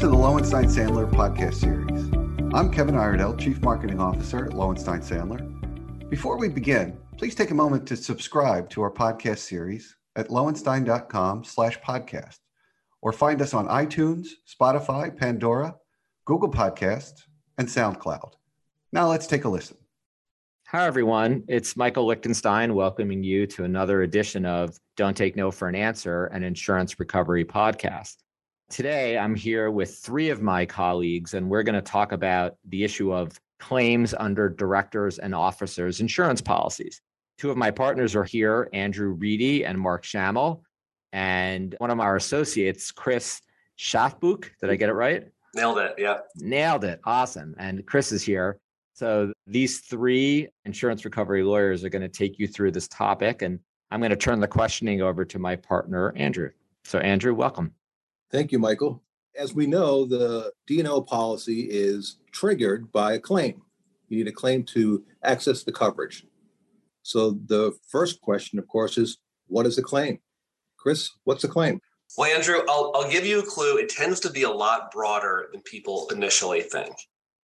[0.00, 2.10] to the Lowenstein Sandler podcast series.
[2.54, 6.08] I'm Kevin Iredell, Chief Marketing Officer at Lowenstein Sandler.
[6.08, 11.44] Before we begin, please take a moment to subscribe to our podcast series at lowenstein.com
[11.44, 12.38] slash podcast
[13.02, 15.76] or find us on iTunes, Spotify, Pandora,
[16.24, 17.24] Google Podcasts,
[17.58, 18.32] and SoundCloud.
[18.94, 19.76] Now let's take a listen.
[20.68, 21.44] Hi, everyone.
[21.46, 26.24] It's Michael Lichtenstein welcoming you to another edition of Don't Take No for an Answer,
[26.28, 28.16] an insurance recovery podcast.
[28.70, 32.84] Today, I'm here with three of my colleagues, and we're going to talk about the
[32.84, 37.00] issue of claims under directors and officers' insurance policies.
[37.36, 40.62] Two of my partners are here, Andrew Reidy and Mark Schamel,
[41.12, 43.40] and one of our associates, Chris
[43.76, 44.48] Schafbuch.
[44.60, 45.26] Did I get it right?
[45.52, 45.96] Nailed it.
[45.98, 46.18] Yeah.
[46.36, 47.00] Nailed it.
[47.02, 47.56] Awesome.
[47.58, 48.60] And Chris is here.
[48.94, 53.42] So these three insurance recovery lawyers are going to take you through this topic.
[53.42, 53.58] And
[53.90, 56.50] I'm going to turn the questioning over to my partner, Andrew.
[56.84, 57.74] So, Andrew, welcome.
[58.30, 59.02] Thank you, Michael.
[59.36, 63.62] As we know, the D&O policy is triggered by a claim.
[64.08, 66.24] You need a claim to access the coverage.
[67.02, 70.20] So the first question, of course, is what is a claim?
[70.76, 71.80] Chris, what's a claim?
[72.16, 73.78] Well, Andrew, I'll, I'll give you a clue.
[73.78, 76.94] It tends to be a lot broader than people initially think.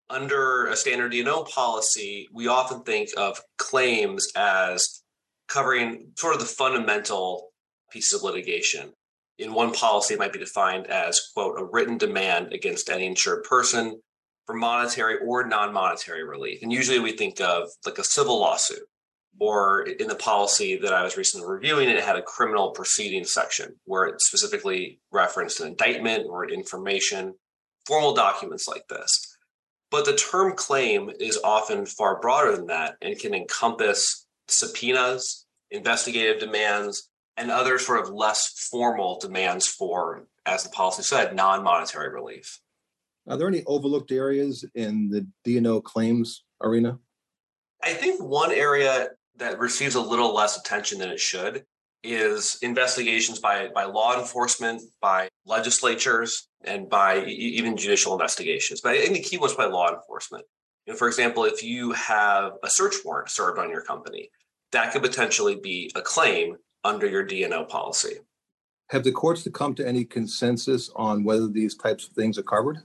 [0.08, 5.02] Under a standard D&O policy, we often think of claims as
[5.48, 7.48] covering sort of the fundamental
[7.90, 8.92] pieces of litigation
[9.38, 13.44] in one policy, it might be defined as, quote, a written demand against any insured
[13.44, 14.00] person
[14.46, 16.62] for monetary or non monetary relief.
[16.62, 18.88] And usually we think of like a civil lawsuit,
[19.38, 23.74] or in the policy that I was recently reviewing, it had a criminal proceeding section
[23.84, 27.34] where it specifically referenced an indictment or an information,
[27.86, 29.36] formal documents like this.
[29.90, 36.40] But the term claim is often far broader than that and can encompass subpoenas, investigative
[36.40, 42.60] demands, and other sort of less formal demands for, as the policy said, non-monetary relief.
[43.28, 46.98] Are there any overlooked areas in the D&O claims arena?
[47.82, 51.64] I think one area that receives a little less attention than it should
[52.02, 58.80] is investigations by, by law enforcement, by legislatures, and by even judicial investigations.
[58.80, 60.44] But I think the key was by law enforcement.
[60.86, 64.30] You know, for example, if you have a search warrant served on your company,
[64.72, 68.18] that could potentially be a claim under your D&O policy.
[68.90, 72.42] Have the courts to come to any consensus on whether these types of things are
[72.42, 72.78] covered?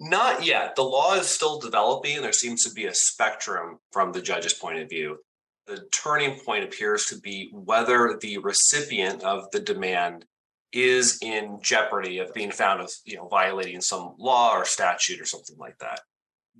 [0.00, 0.74] Not yet.
[0.74, 4.52] The law is still developing, and there seems to be a spectrum from the judge's
[4.52, 5.18] point of view.
[5.66, 10.26] The turning point appears to be whether the recipient of the demand
[10.72, 15.24] is in jeopardy of being found as you know violating some law or statute or
[15.24, 16.00] something like that.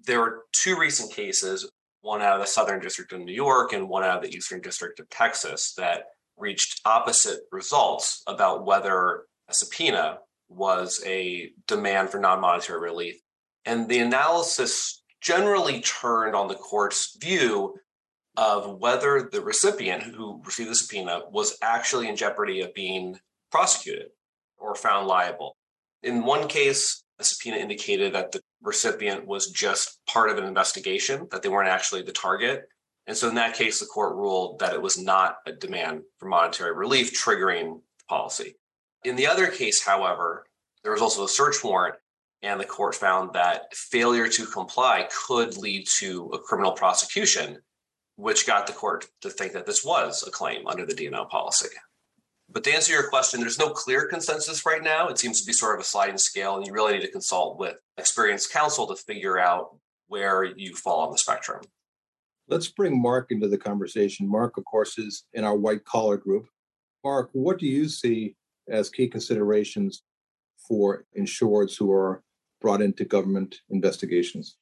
[0.06, 1.70] There were two recent cases,
[2.00, 4.60] one out of the Southern District of New York and one out of the Eastern
[4.60, 6.04] District of Texas, that
[6.36, 13.16] reached opposite results about whether a subpoena was a demand for non monetary relief.
[13.64, 17.74] And the analysis generally turned on the court's view
[18.36, 23.18] of whether the recipient who received the subpoena was actually in jeopardy of being
[23.50, 24.08] prosecuted
[24.58, 25.56] or found liable.
[26.02, 31.26] In one case, a subpoena indicated that the recipient was just part of an investigation,
[31.30, 32.68] that they weren't actually the target.
[33.06, 36.26] And so in that case, the court ruled that it was not a demand for
[36.26, 38.56] monetary relief triggering the policy.
[39.04, 40.46] In the other case, however,
[40.82, 41.96] there was also a search warrant,
[42.42, 47.58] and the court found that failure to comply could lead to a criminal prosecution,
[48.16, 51.68] which got the court to think that this was a claim under the D&O policy.
[52.48, 55.08] But to answer your question, there's no clear consensus right now.
[55.08, 57.58] It seems to be sort of a sliding scale, and you really need to consult
[57.58, 59.76] with experienced counsel to figure out
[60.08, 61.62] where you fall on the spectrum.
[62.48, 64.28] Let's bring Mark into the conversation.
[64.28, 66.46] Mark, of course, is in our white collar group.
[67.02, 68.36] Mark, what do you see
[68.68, 70.02] as key considerations
[70.68, 72.22] for insureds who are
[72.60, 74.56] brought into government investigations?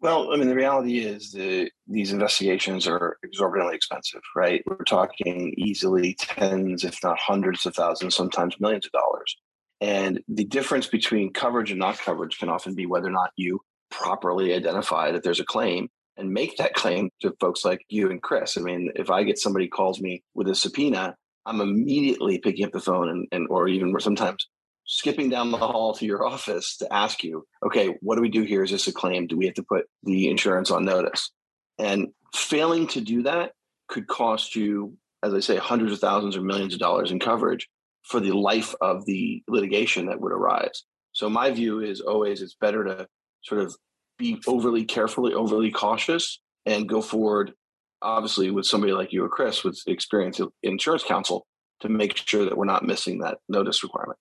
[0.00, 4.62] Well, I mean, the reality is that these investigations are exorbitantly expensive, right?
[4.66, 9.36] We're talking easily tens, if not hundreds of thousands, sometimes millions of dollars.
[9.80, 13.60] And the difference between coverage and not coverage can often be whether or not you
[13.90, 18.22] properly identify that there's a claim and make that claim to folks like you and
[18.22, 18.56] Chris.
[18.56, 21.16] I mean, if I get somebody calls me with a subpoena,
[21.46, 24.48] I'm immediately picking up the phone and, and or even sometimes
[24.86, 28.42] skipping down the hall to your office to ask you, okay, what do we do
[28.42, 28.62] here?
[28.62, 29.26] Is this a claim?
[29.26, 31.30] Do we have to put the insurance on notice?
[31.78, 33.52] And failing to do that
[33.88, 37.68] could cost you, as I say, hundreds of thousands or millions of dollars in coverage
[38.02, 40.84] for the life of the litigation that would arise.
[41.12, 43.06] So my view is always it's better to
[43.42, 43.74] sort of
[44.18, 47.52] be overly carefully, overly cautious, and go forward.
[48.02, 51.46] Obviously, with somebody like you or Chris with experience in insurance counsel
[51.80, 54.18] to make sure that we're not missing that notice requirement.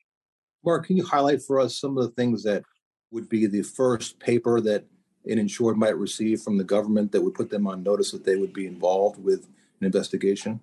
[0.63, 2.63] Mark, can you highlight for us some of the things that
[3.11, 4.85] would be the first paper that
[5.25, 8.35] an insured might receive from the government that would put them on notice that they
[8.35, 9.47] would be involved with
[9.79, 10.59] an investigation?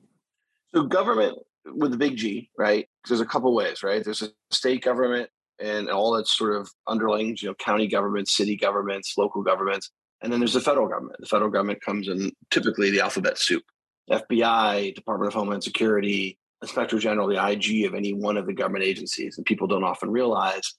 [0.74, 2.88] So, government with the big G, right?
[3.06, 4.02] There's a couple ways, right?
[4.02, 8.56] There's a state government and all its sort of underlings, you know, county governments, city
[8.56, 9.90] governments, local governments.
[10.22, 11.16] And then there's the federal government.
[11.20, 13.62] The federal government comes in typically the alphabet soup
[14.10, 18.84] FBI, Department of Homeland Security, Inspector General, the IG of any one of the government
[18.84, 19.36] agencies.
[19.36, 20.74] And people don't often realize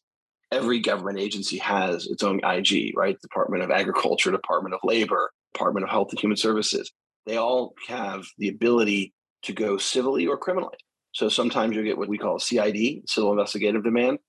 [0.52, 3.20] every government agency has its own IG, right?
[3.22, 6.92] Department of Agriculture, Department of Labor, Department of Health and Human Services.
[7.26, 9.14] They all have the ability
[9.44, 10.78] to go civilly or criminally.
[11.14, 14.20] So sometimes you get what we call CID, civil investigative demand.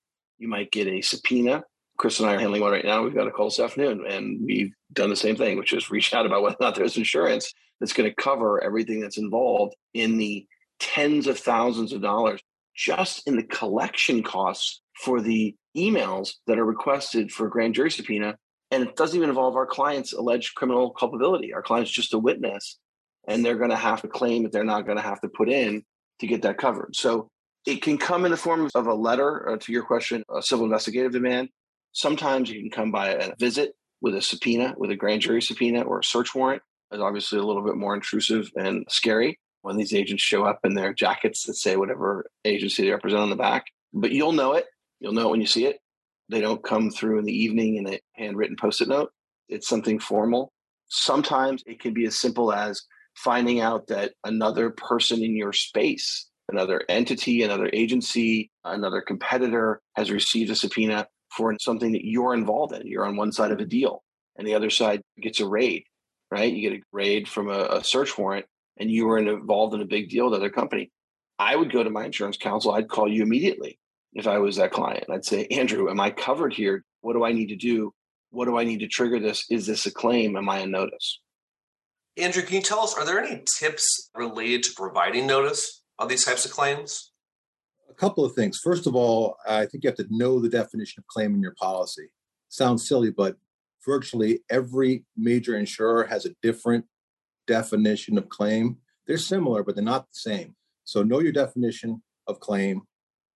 [0.43, 1.63] You might get a subpoena.
[1.97, 3.01] Chris and I are handling one right now.
[3.01, 6.13] We've got a call this afternoon, and we've done the same thing, which is reach
[6.13, 10.17] out about whether or not there's insurance that's going to cover everything that's involved in
[10.17, 10.45] the
[10.81, 12.41] tens of thousands of dollars
[12.75, 17.89] just in the collection costs for the emails that are requested for a grand jury
[17.89, 18.35] subpoena.
[18.69, 21.53] And it doesn't even involve our client's alleged criminal culpability.
[21.53, 22.79] Our client's just a witness,
[23.29, 25.47] and they're going to have to claim that they're not going to have to put
[25.47, 25.85] in
[26.19, 26.97] to get that covered.
[26.97, 27.29] So
[27.65, 30.65] it can come in the form of a letter uh, to your question, a civil
[30.65, 31.49] investigative demand.
[31.91, 35.81] Sometimes you can come by a visit with a subpoena, with a grand jury subpoena
[35.81, 36.61] or a search warrant.
[36.91, 40.75] Is obviously a little bit more intrusive and scary when these agents show up in
[40.75, 43.65] their jackets that say whatever agency they represent on the back.
[43.93, 44.65] But you'll know it.
[44.99, 45.79] You'll know it when you see it.
[46.29, 49.09] They don't come through in the evening in a handwritten post-it note.
[49.49, 50.51] It's something formal.
[50.87, 52.83] Sometimes it can be as simple as
[53.15, 60.11] finding out that another person in your space, another entity, another agency, another competitor has
[60.11, 62.85] received a subpoena for something that you're involved in.
[62.87, 64.03] You're on one side of a deal
[64.37, 65.83] and the other side gets a raid,
[66.31, 66.51] right?
[66.51, 68.45] You get a raid from a, a search warrant
[68.77, 70.91] and you were involved in a big deal with other company.
[71.39, 72.73] I would go to my insurance counsel.
[72.73, 73.79] I'd call you immediately
[74.13, 75.05] if I was that client.
[75.09, 76.83] I'd say, Andrew, am I covered here?
[77.01, 77.93] What do I need to do?
[78.29, 79.45] What do I need to trigger this?
[79.49, 80.35] Is this a claim?
[80.37, 81.19] Am I a notice?
[82.17, 86.25] Andrew, can you tell us, are there any tips related to providing notice of these
[86.25, 87.11] types of claims?
[87.89, 88.59] A couple of things.
[88.59, 91.55] First of all, I think you have to know the definition of claim in your
[91.59, 92.09] policy.
[92.49, 93.37] Sounds silly, but
[93.85, 96.85] virtually every major insurer has a different
[97.47, 98.77] definition of claim.
[99.05, 100.55] They're similar, but they're not the same.
[100.85, 102.81] So know your definition of claim.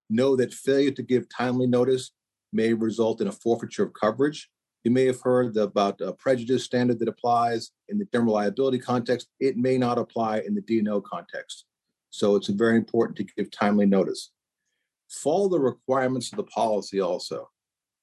[0.10, 2.12] Know that failure to give timely notice
[2.54, 4.50] may result in a forfeiture of coverage.
[4.84, 9.28] You may have heard about a prejudice standard that applies in the general liability context.
[9.40, 11.66] It may not apply in the D&O context.
[12.10, 14.32] So it's very important to give timely notice.
[15.10, 17.50] Follow the requirements of the policy also.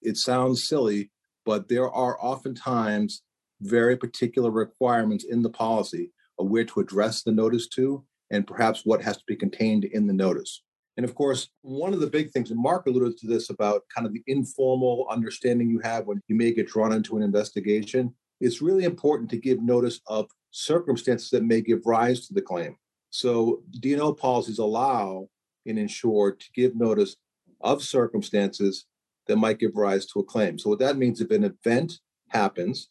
[0.03, 1.11] It sounds silly,
[1.45, 3.23] but there are oftentimes
[3.61, 8.83] very particular requirements in the policy of where to address the notice to and perhaps
[8.85, 10.63] what has to be contained in the notice.
[10.97, 14.07] And of course, one of the big things, and Mark alluded to this about kind
[14.07, 18.63] of the informal understanding you have when you may get drawn into an investigation, it's
[18.63, 22.77] really important to give notice of circumstances that may give rise to the claim.
[23.15, 25.29] So D&O policies allow
[25.67, 27.15] an insured to give notice
[27.61, 28.87] of circumstances
[29.29, 30.59] that might give rise to a claim.
[30.59, 32.01] So what that means if an event
[32.31, 32.89] happens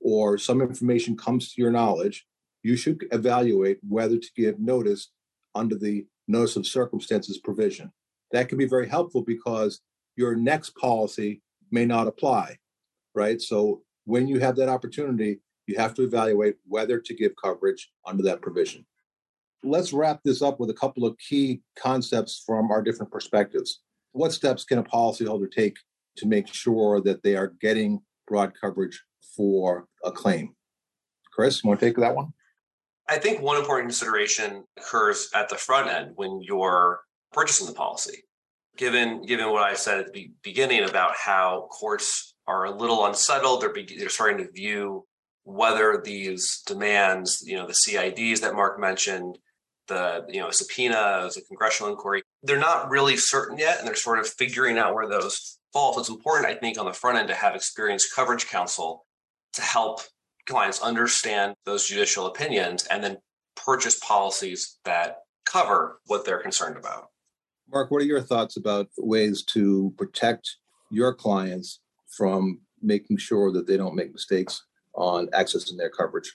[0.00, 2.26] or some information comes to your knowledge,
[2.64, 5.12] you should evaluate whether to give notice
[5.54, 7.92] under the notice of circumstances provision.
[8.32, 9.82] That can be very helpful because
[10.16, 12.58] your next policy may not apply,
[13.14, 13.40] right?
[13.40, 18.24] So when you have that opportunity, you have to evaluate whether to give coverage under
[18.24, 18.84] that provision.
[19.62, 23.80] Let's wrap this up with a couple of key concepts from our different perspectives.
[24.12, 25.76] What steps can a policyholder take
[26.16, 29.02] to make sure that they are getting broad coverage
[29.36, 30.54] for a claim?
[31.32, 32.32] Chris, you want to take that one?
[33.08, 37.00] I think one important consideration occurs at the front end when you're
[37.32, 38.22] purchasing the policy.
[38.76, 43.62] Given given what I said at the beginning about how courts are a little unsettled,
[43.62, 45.06] they're they're starting to view
[45.44, 49.38] whether these demands, you know, the CIDs that Mark mentioned,
[49.90, 54.18] the you know subpoenas, a congressional inquiry, they're not really certain yet, and they're sort
[54.18, 55.92] of figuring out where those fall.
[55.92, 59.04] So it's important, I think, on the front end to have experienced coverage counsel
[59.52, 60.00] to help
[60.46, 63.18] clients understand those judicial opinions and then
[63.54, 67.08] purchase policies that cover what they're concerned about.
[67.70, 70.56] Mark, what are your thoughts about ways to protect
[70.90, 76.34] your clients from making sure that they don't make mistakes on accessing their coverage?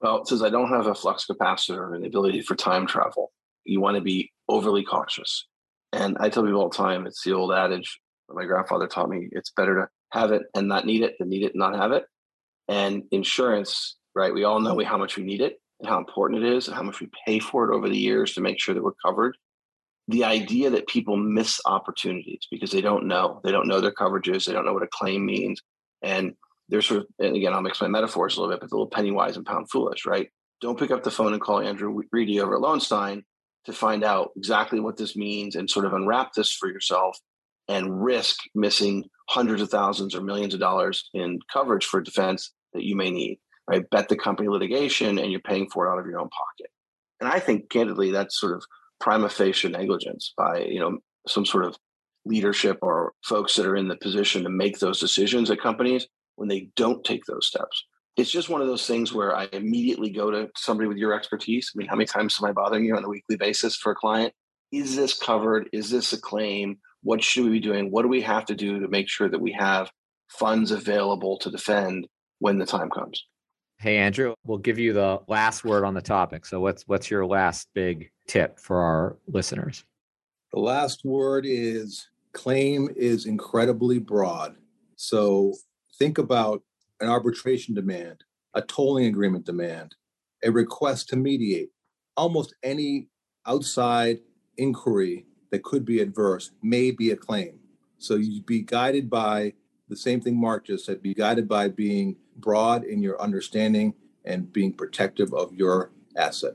[0.00, 3.32] Well, it says I don't have a flux capacitor and the ability for time travel,
[3.64, 5.46] you want to be overly cautious.
[5.92, 9.08] And I tell people all the time, it's the old adage that my grandfather taught
[9.10, 11.76] me it's better to have it and not need it than need it and not
[11.76, 12.04] have it.
[12.68, 14.32] And insurance, right?
[14.32, 16.82] We all know how much we need it and how important it is and how
[16.82, 19.36] much we pay for it over the years to make sure that we're covered.
[20.08, 24.44] the idea that people miss opportunities because they don't know, they don't know their coverages,
[24.44, 25.60] they don't know what a claim means.
[26.02, 26.34] And
[26.70, 28.88] they're sort of, and again, I'll mix my metaphors a little bit, but a little
[28.88, 30.28] penny wise and pound foolish, right?
[30.60, 33.24] Don't pick up the phone and call Andrew Reidy over at Lowenstein
[33.66, 37.18] to find out exactly what this means and sort of unwrap this for yourself
[37.68, 42.84] and risk missing hundreds of thousands or millions of dollars in coverage for defense that
[42.84, 43.88] you may need, right?
[43.90, 46.70] Bet the company litigation and you're paying for it out of your own pocket.
[47.20, 48.64] And I think candidly, that's sort of
[48.98, 51.76] prima facie negligence by, you know, some sort of
[52.24, 56.06] leadership or folks that are in the position to make those decisions at companies
[56.40, 57.84] when they don't take those steps.
[58.16, 61.70] It's just one of those things where I immediately go to somebody with your expertise.
[61.72, 63.94] I mean, how many times am I bothering you on a weekly basis for a
[63.94, 64.32] client?
[64.72, 65.68] Is this covered?
[65.74, 66.78] Is this a claim?
[67.02, 67.90] What should we be doing?
[67.90, 69.90] What do we have to do to make sure that we have
[70.28, 73.22] funds available to defend when the time comes?
[73.78, 76.46] Hey Andrew, we'll give you the last word on the topic.
[76.46, 79.84] So what's what's your last big tip for our listeners?
[80.54, 84.56] The last word is claim is incredibly broad.
[84.96, 85.54] So
[86.00, 86.62] think about
[87.00, 89.94] an arbitration demand, a tolling agreement demand,
[90.42, 91.68] a request to mediate.
[92.16, 93.08] Almost any
[93.46, 94.18] outside
[94.56, 97.60] inquiry that could be adverse may be a claim.
[97.98, 99.52] So you'd be guided by
[99.88, 103.92] the same thing Mark just said, be guided by being broad in your understanding
[104.24, 106.54] and being protective of your asset.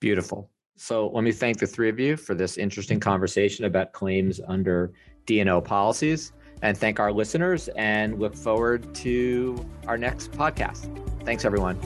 [0.00, 0.50] Beautiful.
[0.76, 4.92] So let me thank the three of you for this interesting conversation about claims under
[5.26, 10.88] D&O policies and thank our listeners and look forward to our next podcast.
[11.24, 11.76] Thanks everyone.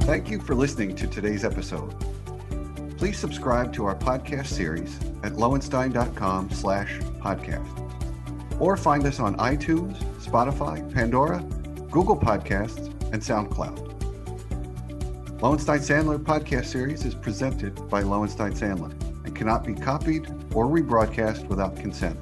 [0.00, 1.94] Thank you for listening to today's episode.
[2.98, 7.80] Please subscribe to our podcast series at lowenstein.com slash podcast
[8.60, 11.40] or find us on iTunes, Spotify, Pandora,
[11.90, 13.92] Google Podcasts, and SoundCloud.
[15.40, 18.92] Lowenstein Sandler podcast series is presented by Lowenstein Sandler
[19.24, 22.18] and cannot be copied or rebroadcast without consent.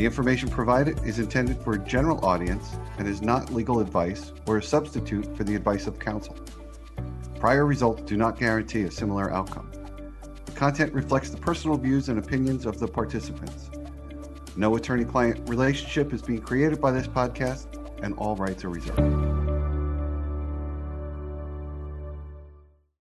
[0.00, 4.56] The information provided is intended for a general audience and is not legal advice or
[4.56, 6.38] a substitute for the advice of counsel.
[7.38, 9.70] Prior results do not guarantee a similar outcome.
[10.46, 13.68] The content reflects the personal views and opinions of the participants.
[14.56, 17.66] No attorney client relationship is being created by this podcast,
[18.02, 19.29] and all rights are reserved.